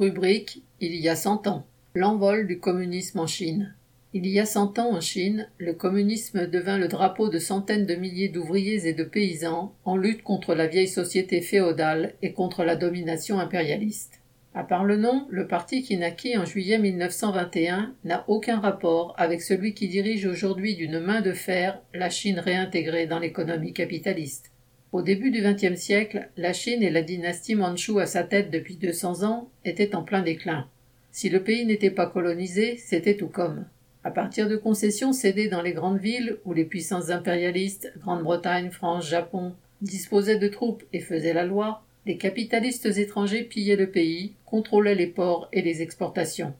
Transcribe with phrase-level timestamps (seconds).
[0.00, 1.66] Rubrique Il y a cent ans.
[1.94, 3.74] L'envol du communisme en Chine.
[4.14, 7.94] Il y a cent ans en Chine, le communisme devint le drapeau de centaines de
[7.96, 12.76] milliers d'ouvriers et de paysans en lutte contre la vieille société féodale et contre la
[12.76, 14.22] domination impérialiste.
[14.54, 19.42] À part le nom, le parti qui naquit en juillet 1921 n'a aucun rapport avec
[19.42, 24.50] celui qui dirige aujourd'hui d'une main de fer la Chine réintégrée dans l'économie capitaliste.
[24.92, 28.74] Au début du XXe siècle, la Chine et la dynastie mandchoue à sa tête depuis
[28.74, 30.66] 200 ans étaient en plein déclin.
[31.12, 33.66] Si le pays n'était pas colonisé, c'était tout comme.
[34.02, 39.08] À partir de concessions cédées dans les grandes villes où les puissances impérialistes, Grande-Bretagne, France,
[39.08, 44.96] Japon, disposaient de troupes et faisaient la loi, les capitalistes étrangers pillaient le pays, contrôlaient
[44.96, 46.52] les ports et les exportations.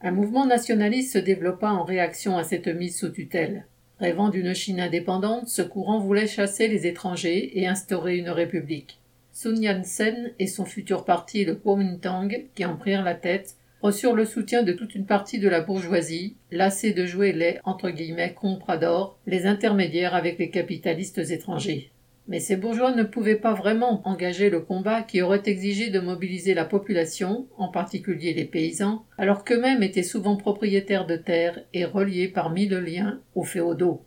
[0.00, 3.66] Un mouvement nationaliste se développa en réaction à cette mise sous tutelle.
[4.00, 8.98] Rêvant d'une Chine indépendante, ce courant voulait chasser les étrangers et instaurer une république.
[9.32, 14.24] Sun Yat-sen et son futur parti, le Kuomintang, qui en prirent la tête, reçurent le
[14.24, 19.18] soutien de toute une partie de la bourgeoisie, lassée de jouer les entre guillemets compradors,
[19.26, 21.90] les intermédiaires avec les capitalistes étrangers.
[22.26, 26.54] Mais ces bourgeois ne pouvaient pas vraiment engager le combat qui aurait exigé de mobiliser
[26.54, 32.28] la population, en particulier les paysans, alors qu'eux-mêmes étaient souvent propriétaires de terres et reliés
[32.28, 34.02] par mille liens aux féodaux.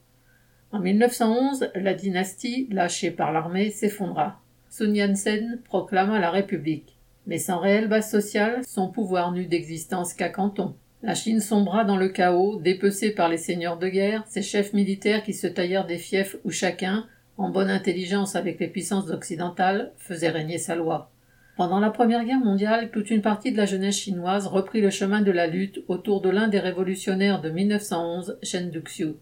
[0.71, 4.41] En 1911, la dynastie, lâchée par l'armée, s'effondra.
[4.69, 6.97] Sun Yat-sen proclama la République.
[7.25, 10.75] Mais sans réelle base sociale, son pouvoir n'eut d'existence qu'à Canton.
[11.03, 15.23] La Chine sombra dans le chaos, dépecée par les seigneurs de guerre, ces chefs militaires
[15.23, 17.05] qui se taillèrent des fiefs où chacun,
[17.37, 21.11] en bonne intelligence avec les puissances occidentales, faisait régner sa loi.
[21.55, 25.21] Pendant la Première Guerre mondiale, toute une partie de la jeunesse chinoise reprit le chemin
[25.21, 29.15] de la lutte autour de l'un des révolutionnaires de 1911, Chen Duxiu.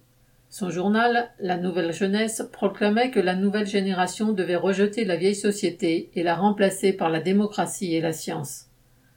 [0.50, 6.10] Son journal, La Nouvelle Jeunesse, proclamait que la nouvelle génération devait rejeter la vieille société
[6.14, 8.68] et la remplacer par la démocratie et la science.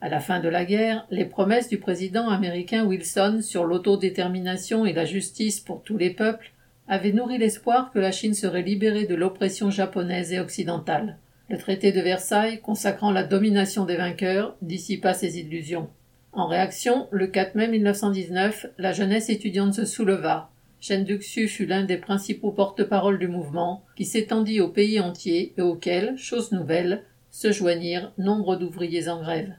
[0.00, 4.92] À la fin de la guerre, les promesses du président américain Wilson sur l'autodétermination et
[4.92, 6.52] la justice pour tous les peuples
[6.88, 11.18] avait nourri l'espoir que la Chine serait libérée de l'oppression japonaise et occidentale.
[11.50, 15.88] Le traité de Versailles, consacrant la domination des vainqueurs, dissipa ces illusions.
[16.32, 20.50] En réaction, le 4 mai 1919, la jeunesse étudiante se souleva.
[20.80, 25.62] Chen Duxiu fut l'un des principaux porte-parole du mouvement, qui s'étendit au pays entier et
[25.62, 29.54] auquel, chose nouvelle, se joignirent nombre d'ouvriers en grève.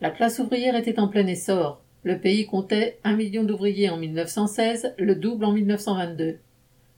[0.00, 1.82] La classe ouvrière était en plein essor.
[2.02, 6.38] Le pays comptait un million d'ouvriers en 1916, le double en 1922.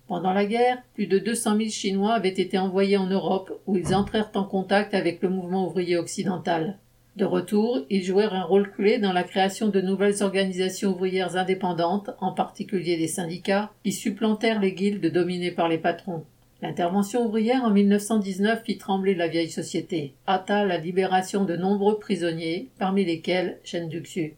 [0.09, 3.95] Pendant la guerre, plus de 200 000 Chinois avaient été envoyés en Europe où ils
[3.95, 6.79] entrèrent en contact avec le mouvement ouvrier occidental.
[7.17, 12.11] De retour, ils jouèrent un rôle clé dans la création de nouvelles organisations ouvrières indépendantes,
[12.21, 16.25] en particulier des syndicats, qui supplantèrent les guildes dominées par les patrons.
[16.63, 22.69] L'intervention ouvrière en 1919 fit trembler la vieille société, hâta la libération de nombreux prisonniers,
[22.79, 24.37] parmi lesquels Chen Duxiu.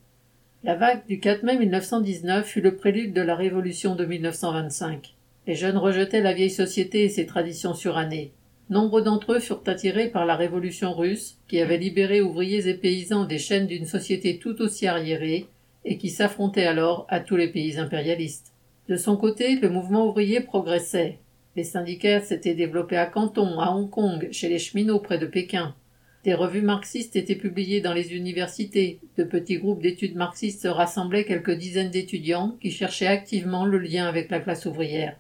[0.65, 5.15] La vague du 4 mai 1919 fut le prélude de la révolution de 1925.
[5.51, 8.31] Les jeunes rejetaient la vieille société et ses traditions surannées.
[8.69, 13.25] Nombre d'entre eux furent attirés par la révolution russe, qui avait libéré ouvriers et paysans
[13.25, 15.49] des chaînes d'une société tout aussi arriérée,
[15.85, 18.53] et qui s'affrontait alors à tous les pays impérialistes.
[18.89, 21.19] De son côté, le mouvement ouvrier progressait.
[21.57, 25.75] Les syndicats s'étaient développés à Canton, à Hong Kong, chez les cheminots près de Pékin.
[26.23, 29.01] Des revues marxistes étaient publiées dans les universités.
[29.19, 34.31] De petits groupes d'études marxistes rassemblaient quelques dizaines d'étudiants qui cherchaient activement le lien avec
[34.31, 35.17] la classe ouvrière.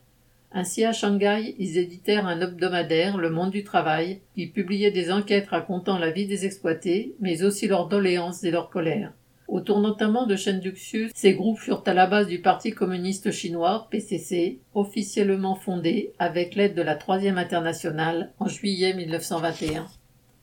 [0.52, 5.48] Ainsi, à Shanghai, ils éditèrent un hebdomadaire, Le Monde du Travail, qui publiait des enquêtes
[5.48, 9.12] racontant la vie des exploités, mais aussi leurs doléances et leur colère.
[9.46, 13.88] Autour notamment de Chen Duxiu, ces groupes furent à la base du Parti communiste chinois,
[13.90, 19.86] PCC, officiellement fondé avec l'aide de la Troisième Internationale en juillet 1921.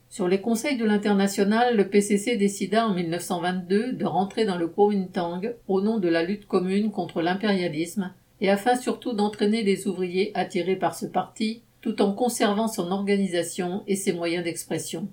[0.09, 5.53] Sur les conseils de l'Internationale, le PCC décida en 1922 de rentrer dans le Kuomintang
[5.67, 10.75] au nom de la lutte commune contre l'impérialisme et afin surtout d'entraîner les ouvriers attirés
[10.75, 15.07] par ce parti, tout en conservant son organisation et ses moyens d'expression.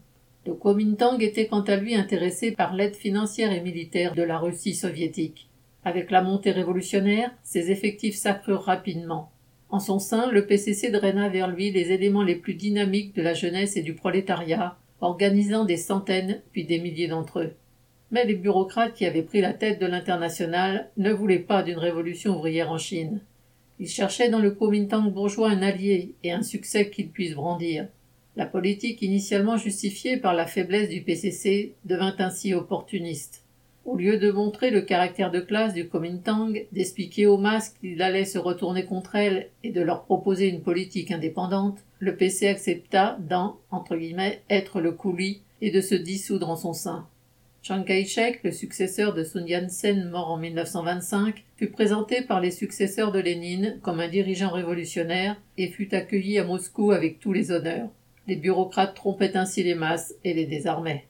[0.46, 4.74] Le Kuomintang était quant à lui intéressé par l'aide financière et militaire de la Russie
[4.74, 5.48] soviétique.
[5.84, 9.30] Avec la montée révolutionnaire, ses effectifs s'accrurent rapidement.
[9.70, 13.34] En son sein, le PCC draina vers lui les éléments les plus dynamiques de la
[13.34, 17.54] jeunesse et du prolétariat, organisant des centaines puis des milliers d'entre eux.
[18.10, 22.36] Mais les bureaucrates qui avaient pris la tête de l'international ne voulaient pas d'une révolution
[22.36, 23.20] ouvrière en Chine.
[23.80, 27.88] Ils cherchaient dans le Kuomintang bourgeois un allié et un succès qu'ils puissent brandir.
[28.36, 33.44] La politique initialement justifiée par la faiblesse du PCC devint ainsi opportuniste.
[33.84, 38.24] Au lieu de montrer le caractère de classe du Kuomintang, d'expliquer aux masses qu'il allait
[38.24, 43.58] se retourner contre elles et de leur proposer une politique indépendante, le PC accepta d'en,
[43.70, 47.06] entre guillemets, être le coulis et de se dissoudre en son sein.
[47.64, 53.10] Chiang Kai-shek, le successeur de Sun Yat-sen mort en 1925, fut présenté par les successeurs
[53.10, 57.88] de Lénine comme un dirigeant révolutionnaire et fut accueilli à Moscou avec tous les honneurs.
[58.26, 61.06] Les bureaucrates trompaient ainsi les masses et les désarmaient.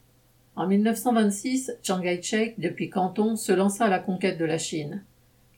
[0.54, 5.02] En 1926, Chiang Kai-shek, depuis Canton, se lança à la conquête de la Chine.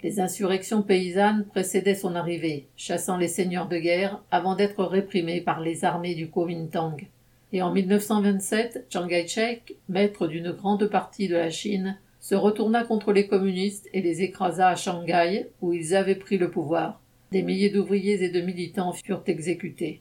[0.03, 5.61] Les insurrections paysannes précédaient son arrivée, chassant les seigneurs de guerre avant d'être réprimés par
[5.61, 6.97] les armées du Kuomintang
[7.53, 13.13] et en 1927, Chiang Kai-shek, maître d'une grande partie de la Chine, se retourna contre
[13.13, 17.01] les communistes et les écrasa à Shanghai, où ils avaient pris le pouvoir.
[17.31, 20.01] Des milliers d'ouvriers et de militants furent exécutés.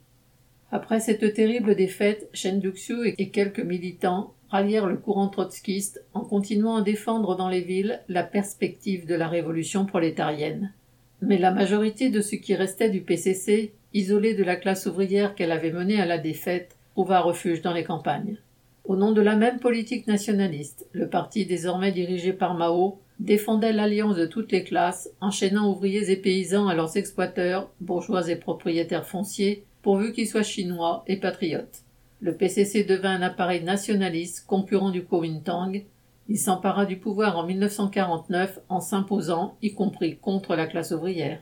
[0.71, 6.77] Après cette terrible défaite, Shen Duxiu et quelques militants rallièrent le courant trotskiste en continuant
[6.77, 10.73] à défendre dans les villes la perspective de la révolution prolétarienne.
[11.21, 15.51] Mais la majorité de ce qui restait du PCC, isolé de la classe ouvrière qu'elle
[15.51, 18.37] avait menée à la défaite, trouva refuge dans les campagnes.
[18.85, 24.15] Au nom de la même politique nationaliste, le parti désormais dirigé par Mao défendait l'alliance
[24.15, 29.65] de toutes les classes, enchaînant ouvriers et paysans à leurs exploiteurs, bourgeois et propriétaires fonciers,
[29.81, 31.83] pourvu qu'ils soient chinois et patriotes.
[32.21, 35.83] Le PCC devint un appareil nationaliste concurrent du Kuomintang.
[36.29, 41.41] Il s'empara du pouvoir en 1949 en s'imposant, y compris contre la classe ouvrière.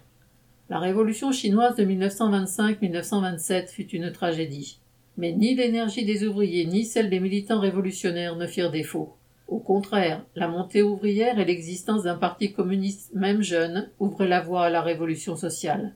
[0.72, 4.80] La révolution chinoise de 1925-1927 fut une tragédie.
[5.18, 9.16] Mais ni l'énergie des ouvriers ni celle des militants révolutionnaires ne firent défaut.
[9.48, 14.66] Au contraire, la montée ouvrière et l'existence d'un parti communiste même jeune ouvraient la voie
[14.66, 15.94] à la révolution sociale.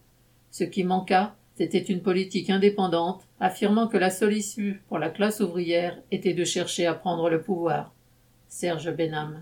[0.52, 5.40] Ce qui manqua, c'était une politique indépendante, affirmant que la seule issue pour la classe
[5.40, 7.94] ouvrière était de chercher à prendre le pouvoir.
[8.48, 9.36] Serge Benham.